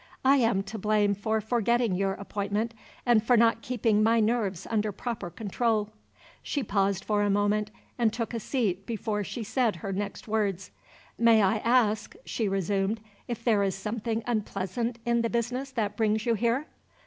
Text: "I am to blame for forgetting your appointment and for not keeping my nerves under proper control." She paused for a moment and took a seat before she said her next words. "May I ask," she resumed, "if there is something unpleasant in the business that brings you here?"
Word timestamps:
"I 0.25 0.37
am 0.37 0.63
to 0.63 0.79
blame 0.79 1.13
for 1.13 1.39
forgetting 1.41 1.93
your 1.93 2.13
appointment 2.13 2.73
and 3.05 3.23
for 3.23 3.37
not 3.37 3.61
keeping 3.61 4.01
my 4.01 4.19
nerves 4.19 4.65
under 4.71 4.91
proper 4.91 5.29
control." 5.29 5.89
She 6.41 6.63
paused 6.63 7.05
for 7.05 7.21
a 7.21 7.29
moment 7.29 7.69
and 7.99 8.11
took 8.11 8.33
a 8.33 8.39
seat 8.39 8.87
before 8.87 9.23
she 9.23 9.43
said 9.43 9.75
her 9.75 9.93
next 9.93 10.27
words. 10.27 10.71
"May 11.19 11.43
I 11.43 11.57
ask," 11.57 12.15
she 12.25 12.47
resumed, 12.49 12.99
"if 13.27 13.43
there 13.43 13.61
is 13.61 13.75
something 13.75 14.23
unpleasant 14.25 14.97
in 15.05 15.21
the 15.21 15.29
business 15.29 15.69
that 15.73 15.95
brings 15.97 16.25
you 16.25 16.33
here?" 16.33 16.65